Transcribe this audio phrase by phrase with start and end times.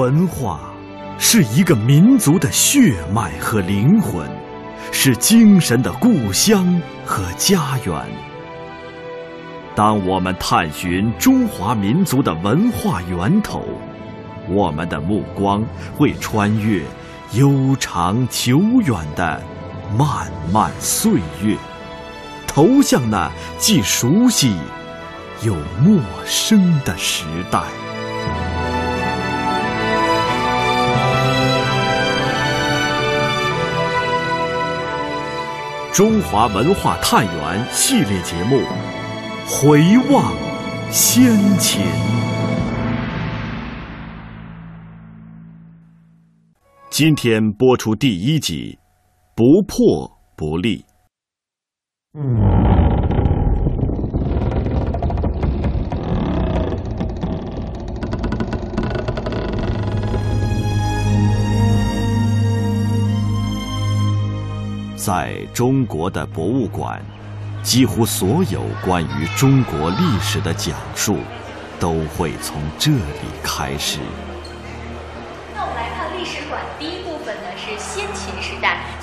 [0.00, 0.72] 文化
[1.18, 4.26] 是一个民族的血脉和灵魂，
[4.90, 7.94] 是精神的故乡和家园。
[9.74, 13.62] 当我们探寻中华民族的文化源头，
[14.48, 15.62] 我们的目光
[15.94, 16.82] 会穿越
[17.32, 19.38] 悠长久远的
[19.98, 21.58] 漫漫岁月，
[22.46, 24.56] 投向那既熟悉
[25.42, 27.60] 又陌生的时代。
[35.92, 38.58] 中华文化探源系列节目
[39.44, 40.32] 《回望
[40.88, 41.82] 先秦》，
[46.90, 48.78] 今天播出第一集，
[49.34, 50.84] 不破不立。
[65.02, 67.02] 在中国的博物馆，
[67.62, 71.16] 几乎所有关于中国历史的讲述，
[71.78, 73.00] 都会从这里
[73.42, 73.98] 开始。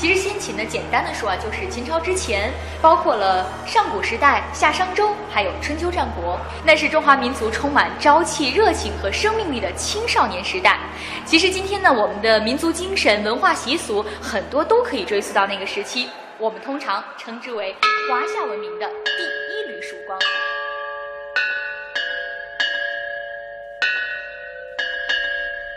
[0.08, 2.50] 其实先秦呢，简单的说啊，就是秦朝之前，
[2.82, 10.80] 包括了上古时代、夏商周，还有春秋战国，那是中华民族充满朝气、热情和生命力的青少年时代。
[11.26, 17.76] 其实今天呢，我们的民族精神、文化习俗很多都可以追溯到那个时期，我们通常称之为
[18.10, 20.18] 华夏文明的第一缕曙光。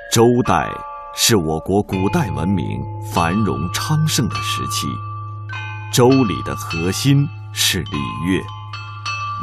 [0.08, 0.70] 周代
[1.12, 2.80] 是我国古代文明
[3.12, 4.86] 繁荣昌盛的时期，
[5.92, 8.38] 周礼的核心是礼乐，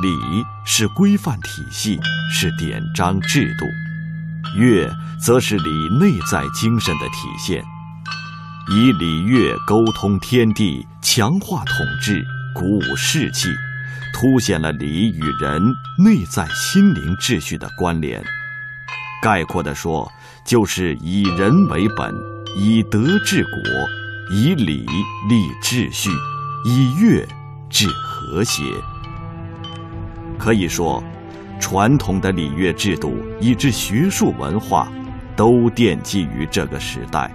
[0.01, 1.99] 礼是规范体系，
[2.31, 3.65] 是典章制度。
[4.57, 7.63] 乐则是礼内在精神的体现，
[8.69, 12.25] 以礼乐沟通天地，强化统治，
[12.55, 13.49] 鼓舞士气，
[14.13, 15.61] 凸显了礼与人
[15.99, 18.23] 内在心灵秩序的关联。
[19.21, 20.09] 概括地说，
[20.47, 22.15] 就是以人为本，
[22.55, 23.51] 以德治国，
[24.33, 24.85] 以礼
[25.27, 26.09] 立秩序，
[26.63, 27.27] 以乐
[27.69, 28.63] 治和谐。
[30.39, 31.03] 可以说。
[31.59, 34.87] 传统的礼乐制度以至学术文化，
[35.35, 37.31] 都奠基于这个时代。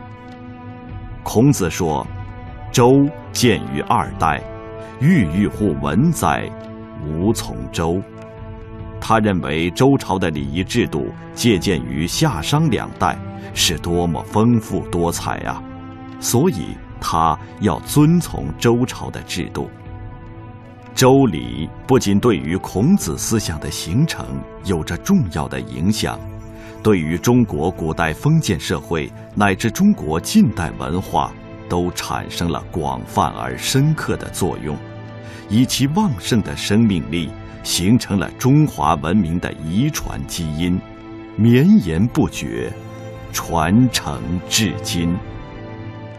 [1.24, 2.06] 孔子说
[2.70, 4.40] ：“周建于二代，
[5.00, 6.48] 郁郁乎文哉，
[7.04, 8.00] 无从周。”
[9.12, 13.14] 他认为周朝的礼仪制度借鉴于夏商两代，
[13.52, 15.62] 是多么丰富多彩啊！
[16.18, 16.68] 所以
[16.98, 19.68] 他要遵从周朝的制度。
[20.94, 24.24] 周礼不仅对于孔子思想的形成
[24.64, 26.18] 有着重要的影响，
[26.82, 31.30] 对于中国古代封建社会乃至中国近代文化
[31.68, 34.74] 都产生了广泛而深刻的作用，
[35.50, 37.28] 以其旺盛的生命力，
[37.62, 40.78] 形成了中华文明的遗传基因，
[41.36, 42.72] 绵延不绝，
[43.32, 45.16] 传承至今。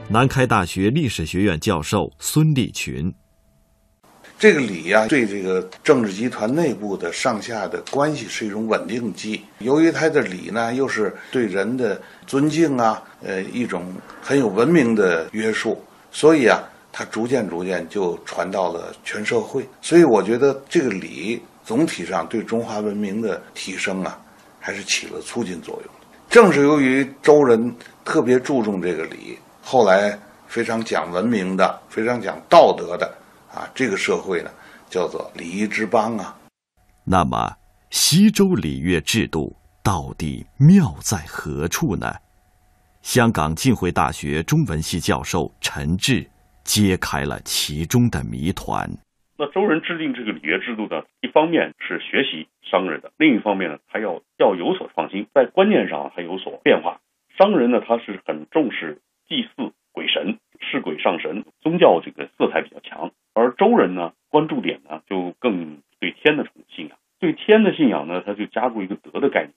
[0.07, 3.13] 南开大学历史学院教授孙立群。
[4.39, 9.41] 这个礼呀，对这个政治集团内部的上下的关系是一种稳定剂。
[9.59, 13.85] 由于它的礼呢，又是对人的尊敬啊，呃，一种
[14.21, 16.61] 很有文明的约束，所以啊，
[16.93, 19.67] 它逐渐逐渐就传到了全社会。
[19.81, 24.17] 所以我觉得这个礼总体上对中华文明的提升啊，
[24.59, 25.93] 还是起了促进作用。
[26.29, 30.17] 正是由于周人特别注重这个礼，后来
[30.47, 33.11] 非常讲文明的，非常讲道德的。
[33.53, 34.49] 啊，这个社会呢，
[34.89, 36.35] 叫做礼仪之邦啊。
[37.03, 37.55] 那么，
[37.91, 42.11] 西周礼乐制度到底妙在何处呢？
[43.03, 46.25] 香港浸会大学中文系教授陈志
[46.63, 48.89] 揭开了其中的谜团。
[49.37, 56.99] 那周人制定这个礼乐制度呢，一方面是学习商人的，另一方面呢，他要要有所创新，在观念上还有所变化。
[57.37, 63.11] 商人呢，他是很重视祭祀鬼神，是鬼上神，宗教这个色彩比较强。
[63.33, 69.53] 而周人呢，关注点呢就更对天的信仰，对天的信仰呢，他就加入一个德的概念，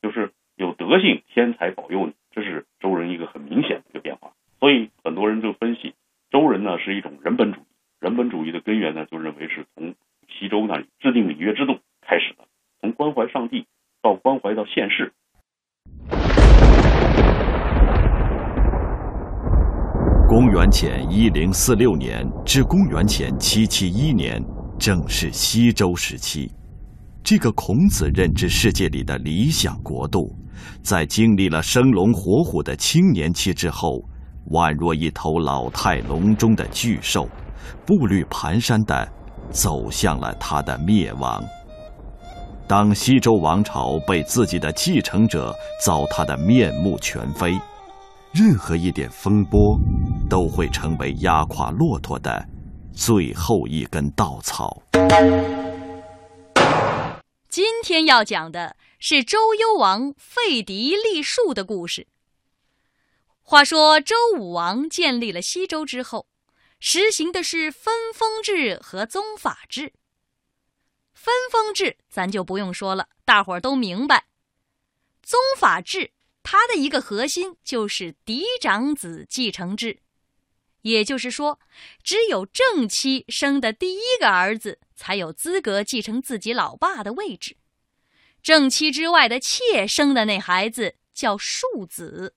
[0.00, 4.32] 就是有德性，天才保佑你，这是周人一个很明显的一个变化。
[4.58, 5.94] 所以很多人就分析，
[6.30, 7.64] 周人呢是一种人本主义，
[8.00, 9.94] 人本主义的根源呢就认为是从
[10.28, 12.44] 西周那里制定礼乐制度开始的，
[12.80, 13.66] 从关怀上帝
[14.00, 15.12] 到关怀到现世。
[20.28, 24.40] 公元前一零四六年至公元前七七一年，
[24.78, 26.48] 正是西周时期。
[27.24, 30.32] 这个孔子认知世界里的理想国度，
[30.84, 34.00] 在经历了生龙活虎的青年期之后，
[34.50, 37.28] 宛若一头老态龙钟的巨兽，
[37.84, 39.12] 步履蹒跚的
[39.50, 41.42] 走向了他的灭亡。
[42.68, 45.52] 当西周王朝被自己的继承者
[45.84, 47.58] 糟蹋的面目全非，
[48.32, 49.76] 任何一点风波，
[50.28, 52.48] 都会成为压垮骆驼的
[52.94, 54.80] 最后一根稻草。
[57.48, 62.06] 今天要讲的是周幽王废嫡立庶的故事。
[63.42, 66.28] 话说周武王建立了西周之后，
[66.78, 69.92] 实行的是分封制和宗法制。
[71.12, 74.26] 分封制咱就不用说了，大伙儿都明白。
[75.20, 80.00] 宗法制它的一个核心就是嫡长子继承制，
[80.82, 81.60] 也就是说，
[82.02, 87.56] 只有正妻生的第一个儿子才有资格继承自己老爸的位置，
[88.42, 92.34] 正妻之外的妾生的那孩子叫庶子。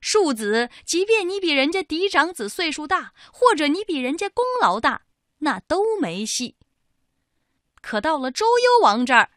[0.00, 5.02] 庶子，即便你比人家嫡长子岁数大，或者你比人家功劳大，
[5.40, 6.56] 那都没戏。
[7.82, 9.30] 可到了周幽王这儿，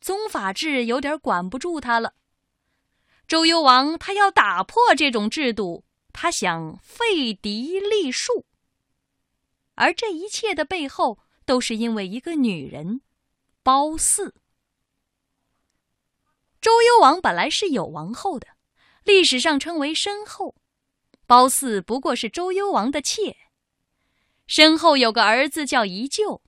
[0.00, 2.14] 宗法制有点管不住他了。
[3.28, 5.84] 周幽王他要打破这种制度，
[6.14, 8.46] 他想废嫡立庶。
[9.74, 13.02] 而这一切的背后，都是因为一个女人——
[13.62, 14.32] 褒姒。
[16.58, 18.48] 周幽王本来是有王后的，
[19.04, 20.56] 历史上称为申后。
[21.26, 23.36] 褒姒不过是周幽王的妾。
[24.46, 26.40] 申后有个儿子叫宜臼。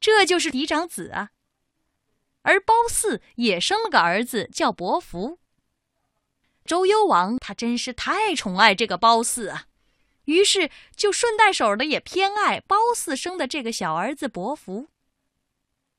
[0.00, 1.30] 这就是嫡长子啊，
[2.42, 5.38] 而褒姒也生了个儿子叫伯服。
[6.64, 9.66] 周幽王他真是太宠爱这个褒姒啊，
[10.24, 14.88] 于是就顺带手的也偏爱褒姒生的这个小儿子伯服。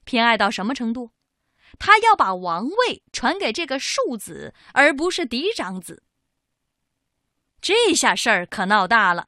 [0.03, 1.11] 偏爱到什么程度？
[1.77, 6.03] 他要把王位传给这个庶子，而不是嫡长子。
[7.61, 9.27] 这下事儿可闹大了，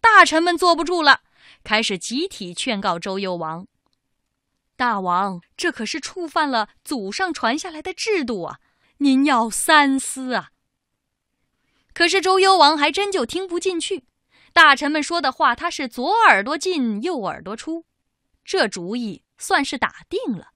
[0.00, 1.22] 大臣们坐不住了，
[1.64, 3.66] 开始集体劝告周幽王。
[4.76, 8.60] 大王，这可是触犯了祖上传下来的制度啊！
[8.98, 10.50] 您要三思啊！
[11.98, 14.04] 可是周幽王还真就听不进去，
[14.52, 17.86] 大臣们说的话，他是左耳朵进右耳朵出，
[18.44, 20.52] 这主意算是打定了。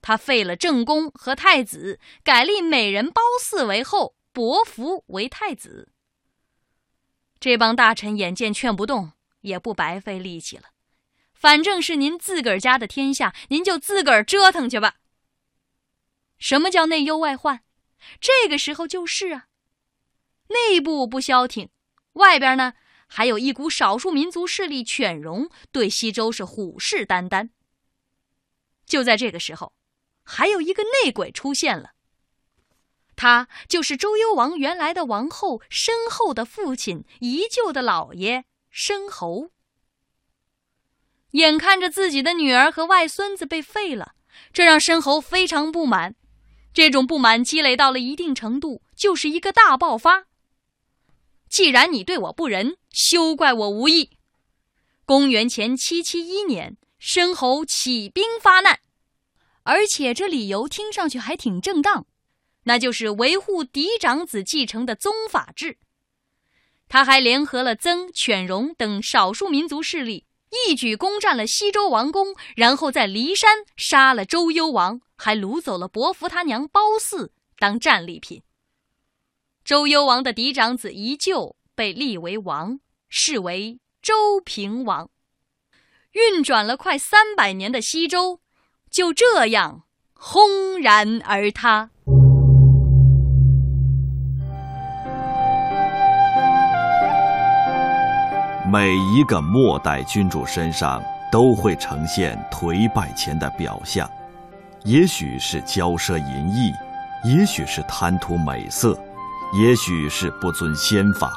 [0.00, 5.92] 他废了正宫和太子，改立美人褒姒为后，伯服为太子。
[7.38, 9.12] 这帮大臣眼见劝不动，
[9.42, 10.70] 也不白费力气了。
[11.32, 14.96] 反正是您自个儿家的天下，您就自个儿折腾去吧。
[16.38, 17.62] 什么叫内忧外患？
[18.20, 19.46] 这个时候就是啊，
[20.52, 21.68] 内部不消停，
[22.14, 22.74] 外边呢
[23.06, 27.50] 还有一股少数民族势力犬戎对西周是虎视眈眈。
[28.86, 29.72] 就在这个时候，
[30.22, 31.92] 还有一个内鬼出现了，
[33.16, 39.50] 他就是周幽王原来的王后申后的父亲宜臼的老爷申侯。
[41.32, 44.14] 眼看着自己的女儿和外孙子被废了，
[44.52, 46.14] 这让申侯非常不满。
[46.74, 50.24] 这种不满积累到了一定程度，就是一个大爆发。
[51.52, 54.16] 既然你对我不仁，休怪我无义。
[55.04, 58.80] 公元前七七一年，申侯起兵发难，
[59.62, 62.06] 而且这理由听上去还挺正当，
[62.62, 65.76] 那就是维护嫡长子继承的宗法制。
[66.88, 70.24] 他还联合了曾、犬戎等少数民族势力。
[70.66, 78.42] 一举攻占了西周王宫，然后在骊山杀了周幽王，还掳走了伯服他娘褒姒当战利品。
[79.64, 85.08] 周幽王的嫡长子宜臼被立为王，是为周平王。
[86.10, 88.40] 运转了快三百年的西周，
[88.90, 91.90] 就这样轰然而塌。
[98.68, 101.00] 每一个末代君主身上
[101.30, 104.10] 都会呈现颓败前的表象，
[104.82, 106.72] 也许是骄奢淫逸，
[107.22, 108.98] 也许是贪图美色，
[109.52, 111.32] 也许是不遵先法。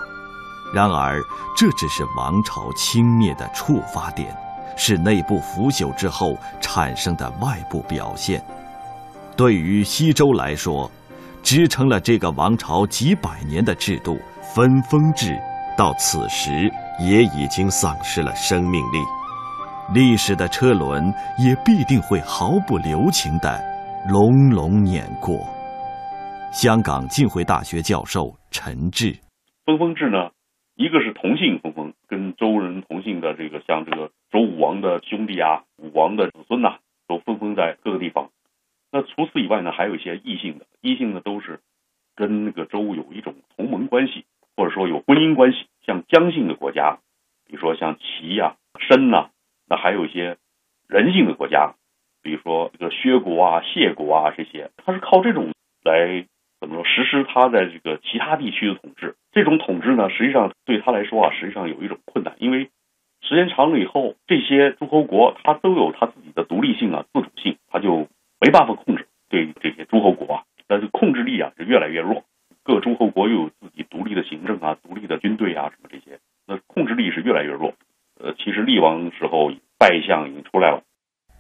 [0.73, 1.21] 然而，
[1.55, 4.35] 这只是王朝倾灭的触发点，
[4.75, 8.43] 是内部腐朽之后产生的外部表现。
[9.37, 10.89] 对于西周来说，
[11.43, 14.19] 支撑了这个王朝几百年的制度——
[14.55, 15.37] 分封制，
[15.77, 16.71] 到此时。
[16.97, 18.99] 也已经丧失了生命力，
[19.93, 23.61] 历史的车轮也必定会毫不留情的
[24.07, 25.45] 隆隆碾过。
[26.55, 29.19] 香港浸会大学教授陈志，
[29.65, 30.31] 分封制呢，
[30.75, 36.77] 一个是同姓分封，跟周人同姓的这个，像这个周武王的兄弟啊，武王的子孙呐，
[37.09, 38.29] 都分封在各个地方。
[38.89, 41.59] 那除此以外呢，还有一些异姓的，异性呢都是
[42.15, 44.23] 跟那个周有一种同盟关系，
[44.55, 45.67] 或者说有婚姻关系。
[45.85, 46.99] 像姜姓的国家，
[47.45, 49.27] 比如说像齐呀、申呐，
[49.67, 50.37] 那还有一些
[50.87, 51.73] 人性的国家，
[52.23, 55.51] 比如说这个薛国啊、谢国啊这些，他是靠这种
[55.83, 56.25] 来
[56.65, 59.15] 怎么说实施他在这个其他地区的统治。
[59.31, 62.71] 这种统治呢，实际上对他来说啊，实际上有一种困难，因为
[63.21, 68.07] 时间长了以后，这些诸侯国他都有他自己的独立性啊、自主性，他就
[68.41, 72.23] 没办法控制对这些诸侯国啊，但是控制力啊是越来越弱。
[72.63, 76.17] 各诸侯国又有自己独立的行政啊、独立的军队啊什么这些，
[76.47, 77.75] 那控制力是越来越弱。
[78.19, 80.81] 呃，其实厉王时候败相已经出来了。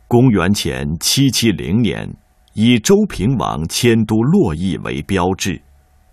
[0.07, 2.07] 公元前七七零年，
[2.57, 5.61] 以周平王迁都洛邑为标志。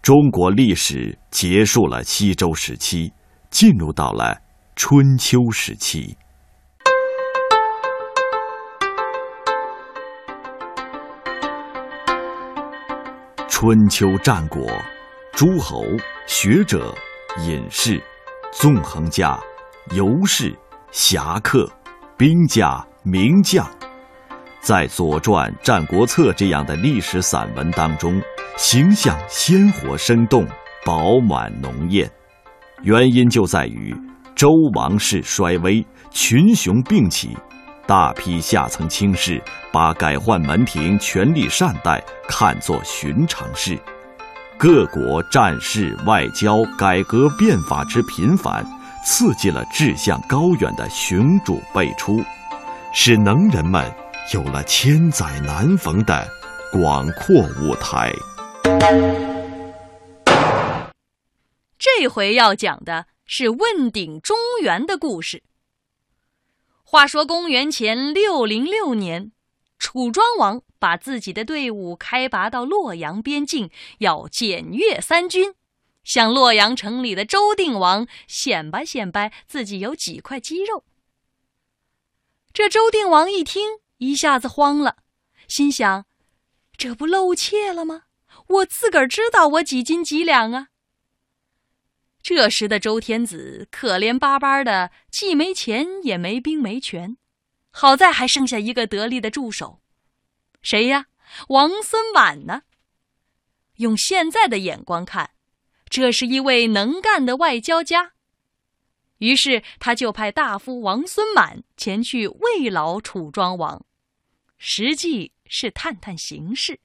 [0.02, 3.12] 中国历史结束了西周时期，
[3.49, 4.37] 进入到了
[4.75, 6.16] 春秋时期。
[13.49, 14.66] 春秋战国，
[15.34, 15.84] 诸侯、
[16.26, 16.92] 学者、
[17.46, 18.02] 隐士、
[18.50, 19.38] 纵横家、
[19.94, 20.52] 游士、
[20.90, 21.70] 侠客、
[22.16, 23.64] 兵家、名将，
[24.62, 28.23] 在《左传》《战国策》这样的历史散文当中。
[28.57, 30.47] 形象鲜活生动，
[30.85, 32.09] 饱满浓艳，
[32.83, 33.97] 原因就在于
[34.37, 37.37] 周王室衰微，群雄并起，
[37.87, 39.42] 大批下层卿士
[39.73, 43.76] 把改换门庭、权力善待看作寻常事，
[44.59, 48.64] 各国战事、外交改革变法之频繁，
[49.02, 52.23] 刺激了志向高远的雄主辈出，
[52.92, 53.90] 使能人们
[54.31, 56.26] 有了千载难逢的
[56.71, 58.12] 广阔舞台。
[61.76, 65.43] 这回要讲的是问鼎中原的故事。
[66.85, 69.33] 话说公元前六零六年，
[69.76, 75.55] 楚庄王把自己的队伍开拔到洛阳边境，要检阅三军，
[76.05, 80.85] 向洛阳城里的周定王显摆显摆自己有几块肌肉。
[82.52, 84.97] 这周定王一听，一下子慌了，
[85.47, 86.06] 心想：
[86.76, 88.06] 这不露怯了吗？
[88.49, 90.71] 我自个儿知道我几斤几两啊！
[92.21, 97.16] 这时的周天子可怜巴巴的，既没钱也没兵没权，
[97.71, 99.80] 好在还剩下一个得力的助手，
[100.62, 101.06] 谁呀？
[101.50, 102.62] 王孙满呢？
[103.76, 105.30] 用现在的眼光看，
[105.88, 108.14] 这是一位能干的外交家。
[109.18, 113.87] 于是他就派大夫王孙满前去慰劳楚庄王，
[114.64, 116.78] 实际是探探形势。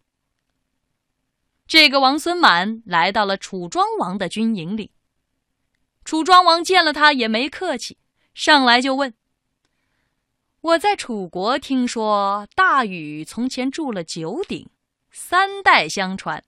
[1.68, 4.94] 这个王孙满来到了楚庄王的军营里。
[6.04, 8.00] 楚庄王见了他也没客气，
[8.34, 9.14] 上来就问
[10.60, 14.68] ：“我在楚国听说大禹从前筑了九鼎，
[15.12, 16.44] 三代相传，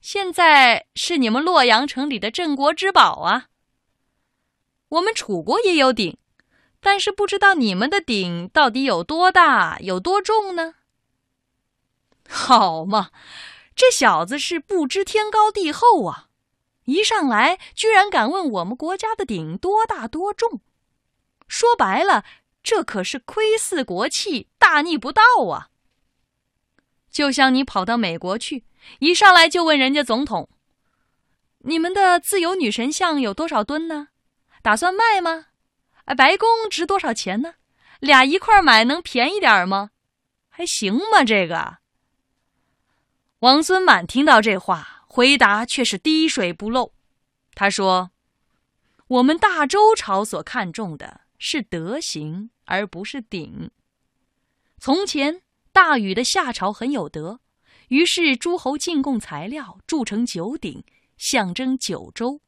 [0.00, 3.46] 现在是你们洛阳城里的镇国之宝啊。
[4.88, 6.18] 我们楚国也有鼎，
[6.84, 10.74] 但是不知道你们的鼎到底有多大，有多重呢？
[12.28, 13.10] 好嘛！”
[13.74, 16.28] 这小子是不知天高地厚啊！
[16.84, 20.60] 一上来居然敢问我们国家的鼎多大多重，
[21.48, 22.22] 说白了，
[22.62, 25.70] 这可是窥伺国器，大逆不道啊！
[27.10, 28.64] 就像你跑到美国去，
[28.98, 30.50] 一上来就问人家总统
[31.64, 34.08] ：“你们的自由女神像有多少吨呢？
[34.60, 35.46] 打算卖吗？
[36.04, 37.54] 哎，白宫值多少钱呢？
[38.00, 39.90] 俩一块买能便宜点吗？
[40.48, 41.24] 还行吗？
[41.24, 41.78] 这个？”
[43.40, 46.92] 王孙满听到这话，回答却是滴水不漏。
[47.54, 48.10] 他说
[49.08, 53.70] ：“我们大周朝所看重的是德行，而不是鼎。
[54.78, 55.42] 从前
[55.72, 57.40] 大禹的夏朝很有德，
[57.88, 60.84] 于是诸侯进贡材料，铸成九鼎，
[61.16, 62.40] 象征九州，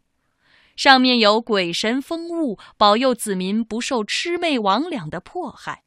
[0.77, 5.83] 上面有鬼神风物，保佑子民不受魑魅魍魉的迫害。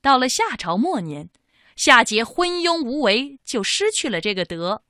[0.00, 1.28] 到了夏朝末年。”
[1.76, 4.82] 夏桀昏庸无为，就失去了这个德，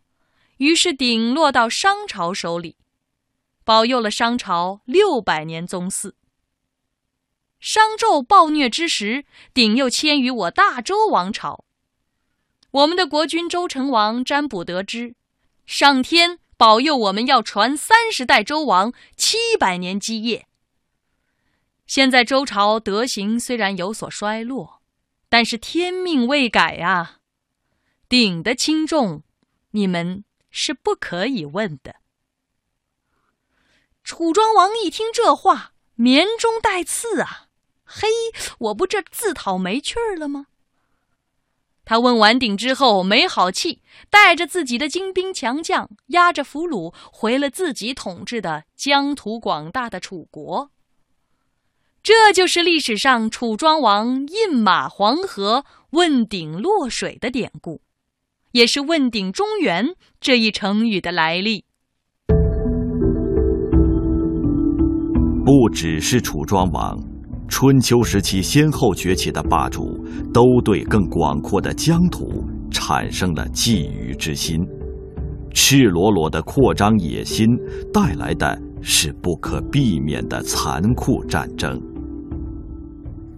[0.58, 2.76] 于是鼎落到商朝手里，
[3.64, 6.14] 保佑了商朝六百年宗祀。
[7.58, 11.64] 商纣暴虐之时，鼎又迁于我大周王朝。
[12.70, 15.16] 我们的国君周成王占卜得知，
[15.66, 20.46] 上天保佑我们要传三十代周王，七百年基业。
[21.86, 24.76] 现在周朝德行虽然有所衰落。
[25.28, 27.18] 但是天命未改啊，
[28.08, 29.24] 鼎的轻重，
[29.72, 31.96] 你们是不可以问的。
[34.04, 37.48] 楚庄王一听这话，绵中带刺啊！
[37.84, 38.06] 嘿，
[38.58, 40.46] 我不这自讨没趣儿了吗？
[41.88, 50.72] 他问完鼎之后没好气，带着自己的精兵强将，押着俘虏回了自己统治的疆土广大的楚国。
[52.02, 57.80] 这就是历史上楚庄王饮马黄河、问鼎落水的典故，
[58.50, 61.64] 也是“问鼎中原”这一成语的来历。
[65.44, 67.15] 不只是楚庄王。
[67.48, 74.66] 春秋时期先后崛起的霸主，都对更广阔的疆土产生了觊觎之心，
[75.54, 77.48] 赤裸裸的扩张野心
[77.92, 81.80] 带来的是不可避免的残酷战争。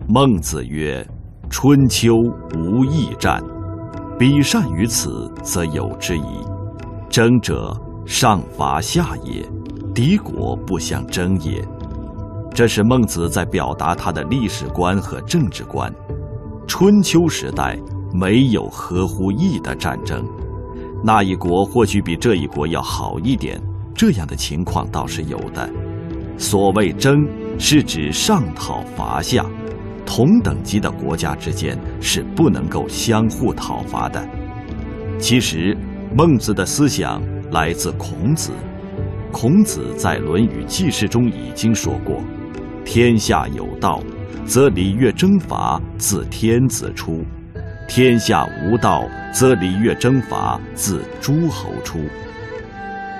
[0.08, 1.06] 孟子曰
[1.50, 2.14] ：“春秋
[2.56, 3.40] 无义战，
[4.18, 6.24] 彼善于此，则有之矣。
[7.10, 9.46] 争者，上伐下也，
[9.94, 11.62] 敌国不相争也。”
[12.54, 15.92] 这是孟子在表达他的历史观和政治观。
[16.66, 17.78] 春秋时代
[18.12, 20.26] 没有合乎义的战争，
[21.04, 23.60] 那一国或许比这一国要好一点，
[23.94, 25.70] 这样的情况倒是有的。
[26.36, 27.26] 所谓争，
[27.58, 29.44] 是指上讨伐下，
[30.04, 34.28] 同等级的国家之间是不能够相互讨伐的。
[35.18, 35.76] 其实，
[36.14, 38.50] 孟子的思想来自孔子，
[39.32, 42.20] 孔子在《论语记事》中已经说过。
[42.90, 44.02] 天下有道，
[44.46, 47.22] 则礼乐征伐自天子出；
[47.86, 51.98] 天下无道，则礼乐征伐自诸侯出。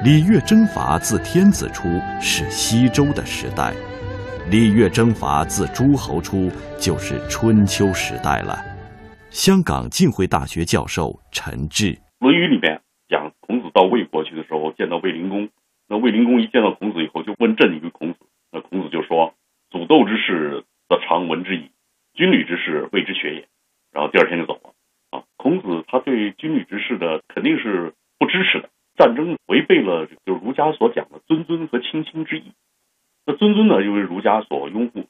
[0.03, 1.87] 礼乐征伐自天子出
[2.19, 3.75] 是西周的时代，
[4.51, 8.59] 礼乐征伐自诸侯出就是春秋时代了。
[9.29, 15.47] 香港浸会大学教授陈志，《论语》里面讲孔子到魏国去的时候，见到卫灵公，
[15.91, 18.19] 那卫灵公一见到孔子以后，就问政于孔子，那孔子。
[19.89, 21.71] 斗之事，则常闻之矣；
[22.15, 23.49] 军旅之事，谓之学也。
[23.91, 24.75] 然后第二天就走了。
[25.11, 28.69] 啊，孔子他对军旅之事的肯定是不支持的。
[28.97, 32.53] 战争违背了就儒家所讲的尊尊和亲亲之意。
[33.25, 35.07] 那尊尊呢，又为儒家所拥护、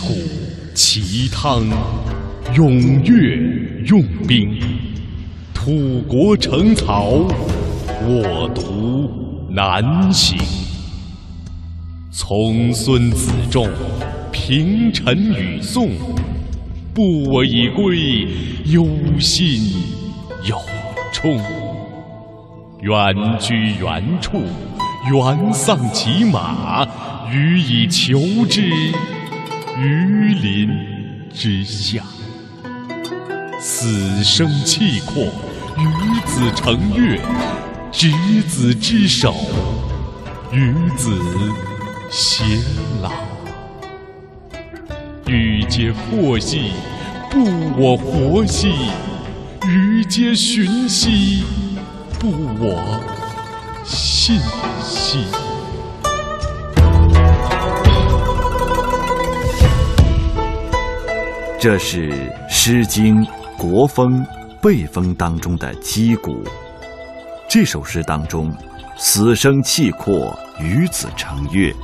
[0.00, 0.14] 鼓
[0.74, 1.66] 齐汤。
[2.54, 4.58] 踊跃用兵，
[5.52, 7.28] 土国成曹，
[8.02, 9.10] 我独
[9.50, 10.38] 南行。
[12.10, 13.68] 从孙子仲，
[14.32, 15.90] 平陈与宋，
[16.94, 18.26] 不我以归，
[18.64, 18.88] 忧
[19.20, 19.74] 心
[20.44, 20.56] 有
[21.12, 21.38] 忡。
[22.80, 24.40] 原居原处，
[25.12, 26.88] 原丧其马，
[27.30, 28.72] 予以求之，
[29.80, 30.70] 于林
[31.32, 32.02] 之下。
[33.60, 35.24] 死生契阔，
[35.76, 37.20] 与子成悦，
[37.92, 38.10] 执
[38.42, 39.36] 子之手，
[40.50, 41.12] 与子
[42.10, 42.60] 偕
[43.00, 43.12] 老。
[45.26, 46.72] 予皆阔兮，
[47.30, 47.44] 不
[47.76, 48.72] 我活兮；
[49.66, 51.44] 予皆寻兮，
[52.18, 53.00] 不我
[53.84, 54.40] 信
[54.82, 55.47] 兮。
[61.60, 62.08] 这是
[62.48, 63.16] 《诗经》。
[63.56, 64.24] 国风、
[64.62, 66.44] 背风当中的击鼓，
[67.50, 68.54] 这首诗当中
[68.96, 71.74] ，“死生契阔，与子成悦，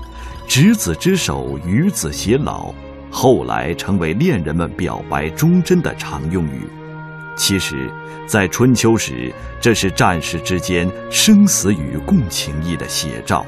[0.47, 2.73] 执子之手，与子偕老”，
[3.11, 6.63] 后来成为恋人们表白忠贞的常用语。
[7.37, 7.91] 其实，
[8.25, 13.45] 在春秋时，这是战士之间生死与共情谊的写照。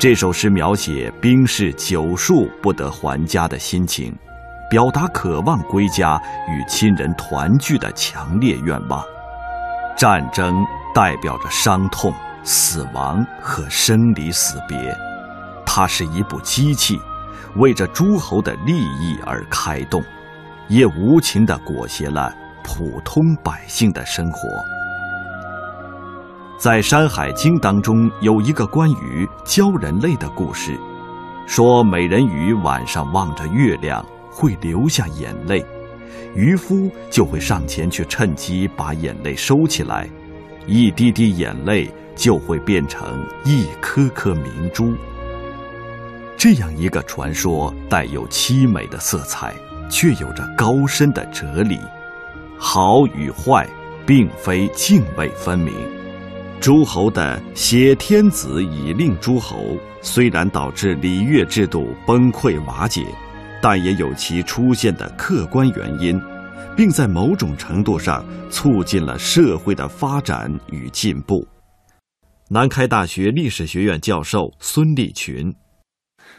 [0.00, 4.12] 这首诗描写兵士久戍不得还家的心情。
[4.70, 9.02] 表达渴望归家与亲人团聚的强烈愿望。
[9.96, 12.12] 战争代表着伤痛、
[12.44, 14.96] 死亡和生离死别，
[15.66, 17.00] 它是一部机器，
[17.56, 20.02] 为着诸侯的利益而开动，
[20.68, 24.48] 也无情地裹挟了普通百姓的生活。
[26.58, 30.78] 在《山海经》当中有一个关于教人类的故事，
[31.46, 34.04] 说美人鱼晚上望着月亮。
[34.38, 35.64] 会流下眼泪，
[36.32, 40.08] 渔夫就会上前去趁机把眼泪收起来。
[40.64, 44.94] 一滴滴眼泪就会变成一颗颗明珠。
[46.36, 49.52] 这样一个传说，带有凄美的色彩，
[49.90, 51.76] 却有着高深的哲理。
[52.56, 53.68] 好与坏，
[54.06, 55.74] 并非泾渭分明。
[56.60, 63.04] 诸侯的挟天子以令诸侯，虽然导致礼乐制度崩溃瓦解，
[63.60, 66.20] 但也有其出现的客观原因，
[66.76, 71.46] 并在某种程度上促进了社会的发展与进步。
[72.48, 75.54] 南开大学历史学院教授孙立群：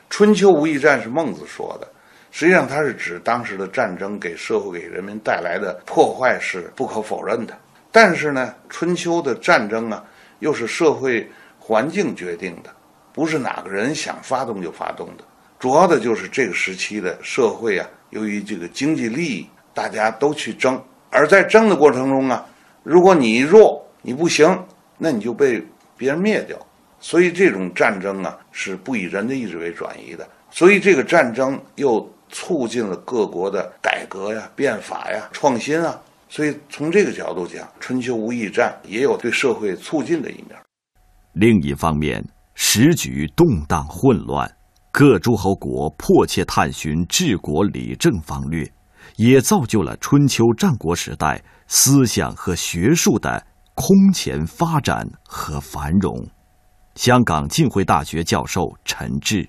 [0.10, 1.88] 春秋无义战是孟子说的，
[2.32, 7.55] 实际上它是指当时的战争给社会给人民带来的破坏是不可否认的。
[7.91, 10.03] 但是呢，春秋的战争啊，
[10.39, 11.29] 又是社会
[11.60, 12.73] 环境决定的，
[13.12, 15.23] 不是哪个人想发动就发动的。
[15.59, 22.45] 主要的就是这个时期的社会啊，由于这个经济利益，大家都去争，而在争的过程中啊，
[22.81, 24.57] 如果你弱，你不行，
[24.97, 25.61] 那你就被
[25.97, 26.57] 别人灭掉。
[27.01, 30.27] 所以这种战争啊，是不以人的意志为转移的。
[30.49, 36.01] 所以这个战争又促进了各国的改革呀、变法呀、创新啊。
[36.29, 40.55] 所以，从这个角度讲，春秋无义战也有对社会促进的一面。
[41.33, 44.49] 另一方面，时局动荡混乱，
[44.91, 48.63] 各诸侯国迫切探寻治国理政方略，
[49.17, 56.13] 也造就了春秋战国时代思想和学术的空前发展和繁荣。
[56.95, 59.47] 香港浸会大学教授陈志，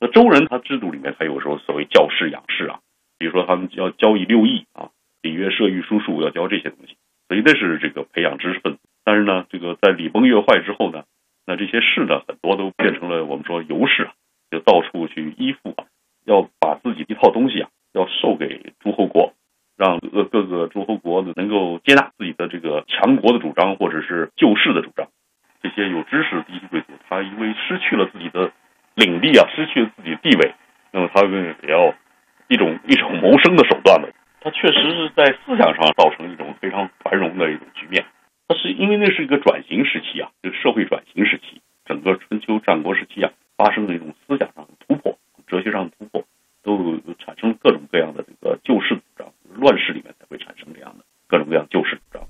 [0.00, 2.78] 那周人他制度里面，他有时候所谓教士养士啊，
[3.18, 4.90] 比如说他们要教以六艺啊。
[5.20, 8.78] 礼乐射御书数要教这些东西，所以那是这个培养知识分子。
[9.04, 11.02] 但是呢，这个在礼崩乐坏之后呢，
[11.44, 14.14] 那这些士呢，很多都变成了我们说游士啊，
[14.50, 15.84] 就到处去依附啊，
[16.24, 19.34] 要把自己一套东西啊，要授给诸侯国，
[19.76, 25.08] 让各各个诸侯国能够接纳自己的这个强国的主张或者是救世的主张。
[25.62, 28.52] 这些有知识的低级贵族，他因为失去了自己的
[28.94, 30.54] 领地啊，失去了自己的地位，
[30.92, 31.94] 那么他们也要
[32.48, 34.08] 一种一种谋生的手段了。
[34.40, 38.04] 它确实是在思想上造成一种非常繁荣的一种局面。
[38.46, 45.18] 他是因为那是一个转型时期啊，这个社会转型时期，整个春秋战国时期啊，发生了一种思想上的突破、
[45.48, 46.24] 哲学上的突破，
[46.62, 49.26] 都产生了各种各样的这个救世主张。
[49.56, 52.22] 乱世里面才会产生这样的各种各样救世主张。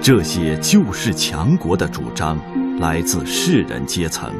[0.00, 2.38] 这些救世强国的主张
[2.80, 4.32] 来自士人阶层。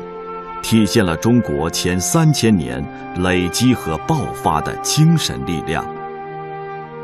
[0.63, 2.83] 体现了中国前三千年
[3.23, 5.85] 累积和爆发的精神力量。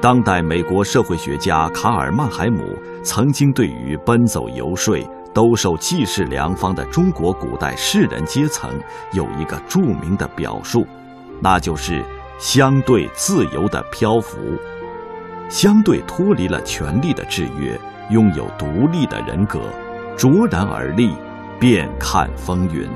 [0.00, 4.96] 当代美国社会学家卡尔曼海姆曾经对于奔走游说、
[5.34, 8.70] 兜售济世良方的中国古代士人阶层
[9.12, 10.86] 有一个著名的表述，
[11.40, 12.04] 那就是
[12.38, 14.36] 相对自由的漂浮，
[15.48, 17.78] 相对脱离了权力的制约，
[18.10, 19.60] 拥有独立的人格，
[20.16, 21.14] 卓然而立，
[21.58, 22.88] 遍看风云。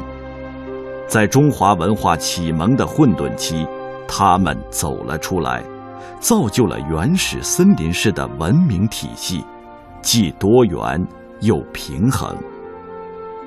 [1.08, 3.66] 在中华文化启蒙的混沌期，
[4.08, 5.62] 他们走了出来，
[6.20, 9.44] 造就了原始森林式的文明体系，
[10.02, 11.06] 既多元
[11.40, 12.36] 又平衡。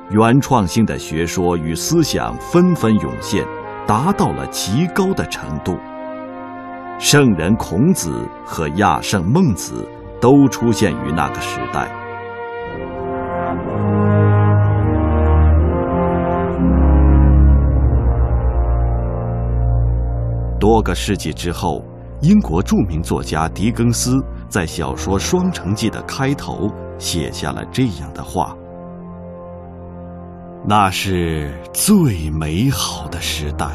[0.09, 3.45] 原创性的学说与思想纷纷涌现，
[3.85, 5.77] 达到了极高的程度。
[6.97, 8.11] 圣人孔子
[8.43, 9.87] 和亚圣孟子
[10.19, 11.87] 都出现于那个时代。
[20.59, 21.81] 多个世纪之后，
[22.21, 26.69] 英国著名作家狄更斯在小说《双城记》的开头
[26.99, 28.55] 写下了这样的话
[30.67, 33.65] ：“那是最美好的时代，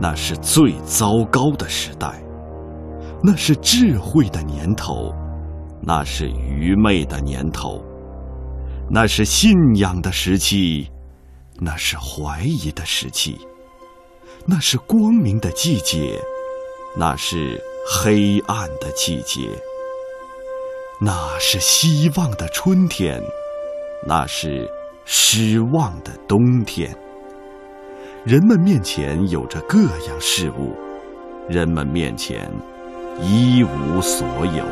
[0.00, 2.24] 那是最糟糕的时代，
[3.22, 5.12] 那是智慧的年头，
[5.82, 7.84] 那是愚昧的年头，
[8.88, 10.88] 那是信仰的时期，
[11.60, 13.36] 那是怀疑的时期。”
[14.46, 16.20] 那是光明的季节，
[16.98, 19.48] 那是黑暗的季节。
[21.00, 23.20] 那是希望的春天，
[24.06, 24.70] 那是
[25.04, 26.96] 失望的冬天。
[28.24, 30.74] 人们面前有着各样事物，
[31.48, 32.48] 人们面前
[33.20, 34.64] 一无所有。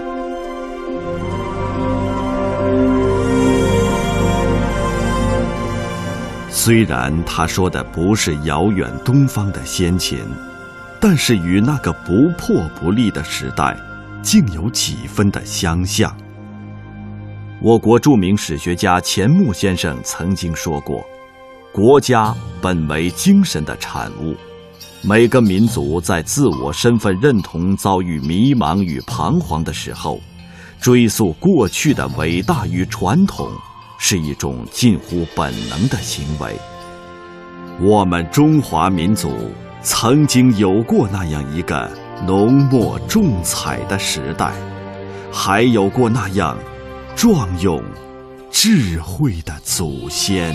[6.48, 10.20] 虽然他说的不是遥远东方的先秦，
[11.00, 13.76] 但是与那个不破不立的时代，
[14.22, 16.16] 竟有几分的相像。
[17.61, 21.04] 我国著名史学家钱穆先生曾经说过
[21.72, 24.35] ：“国家本为精神的产物，
[25.02, 30.20] 每个民族在自我身份认同遭遇迷茫与彷徨的时候，
[30.80, 33.48] 追溯过去的伟大与传统，
[33.98, 36.56] 是一种近乎本能的行为。
[37.80, 39.32] 我们中华民族
[39.82, 41.90] 曾经有过那样一个
[42.24, 44.52] 浓墨重彩的时代，
[45.32, 46.56] 还有过那样
[47.16, 47.82] 壮勇、
[48.48, 50.54] 智慧的祖先。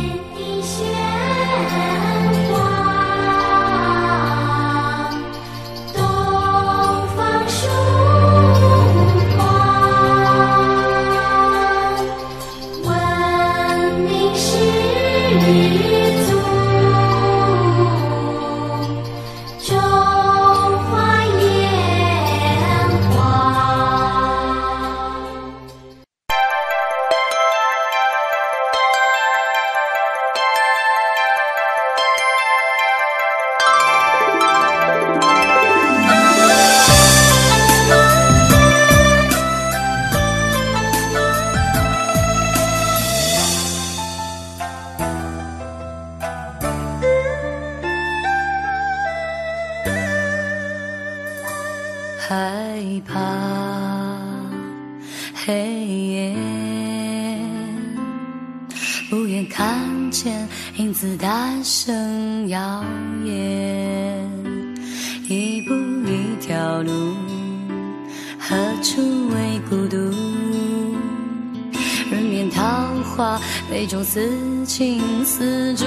[73.77, 74.27] 杯中似
[74.65, 75.85] 情丝竹，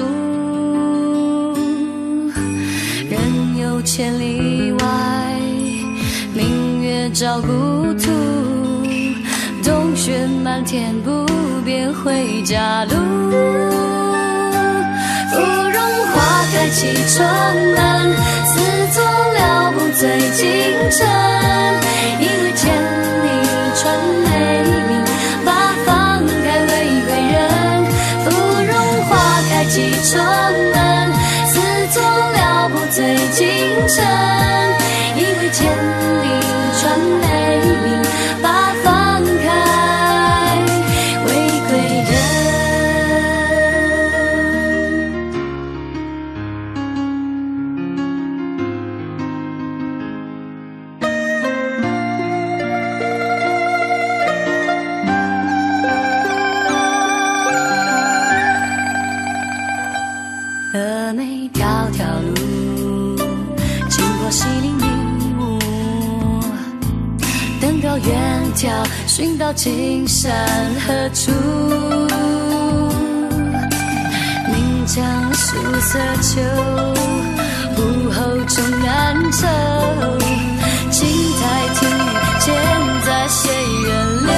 [3.08, 4.86] 人有千里外，
[6.32, 7.48] 明月照故
[7.94, 8.12] 土。
[9.64, 11.26] 冬雪漫天，不
[11.64, 12.90] 变回家路。
[15.32, 17.26] 芙蓉花开几春
[17.74, 18.14] 门，
[18.46, 18.54] 似
[18.94, 20.46] 作了不醉京
[20.92, 21.04] 城。
[30.02, 30.22] 春
[30.72, 31.12] 门，
[31.46, 31.60] 似
[31.92, 33.44] 作了不醉今
[33.88, 34.04] 晨。
[35.16, 35.68] 因为千
[61.12, 63.16] 那条条路，
[63.88, 64.84] 经过西林迷
[65.38, 65.58] 雾，
[67.60, 68.16] 登高远
[68.54, 68.68] 眺，
[69.08, 70.30] 寻到青山
[70.86, 71.32] 何处？
[74.46, 76.40] 岷江素色秋，
[77.76, 79.48] 午后终难愁。
[80.90, 81.08] 青
[81.40, 81.40] 苔
[81.74, 81.88] 亭
[82.38, 82.54] 前
[83.04, 83.50] 在谁
[83.84, 83.90] 人
[84.26, 84.32] 流，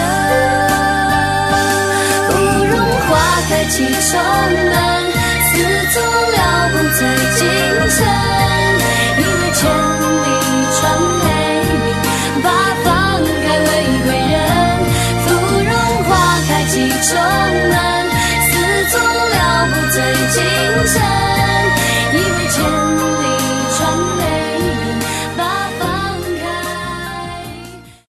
[2.28, 2.30] 芙
[2.64, 2.74] 蓉
[3.08, 3.10] 花
[3.48, 4.61] 开几重。
[5.92, 6.40] 总辽
[6.72, 7.00] 阔在
[7.36, 7.44] 今
[7.90, 7.98] 晨
[9.18, 10.26] 你的千里
[10.72, 10.80] 传
[11.20, 11.26] 来
[12.42, 12.48] 把
[12.82, 12.86] 放
[13.42, 13.68] 开违
[14.02, 14.34] 贵人
[15.20, 15.24] 芙
[15.68, 15.70] 蓉
[16.04, 16.10] 花
[16.48, 17.12] 开几重